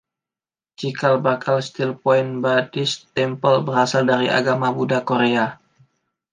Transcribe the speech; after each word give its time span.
Cikal 0.81 1.15
bakal 1.25 1.57
Still 1.67 1.93
Point 2.03 2.29
Buddhist 2.43 2.97
Temple 3.17 3.57
berasal 3.67 4.03
dari 4.11 4.27
agama 4.39 4.67
Buddha 4.77 4.99
Korea. 5.09 5.45